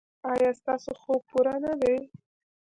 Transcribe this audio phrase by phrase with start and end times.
[0.31, 1.97] ایا ستاسو خوب پوره نه دی؟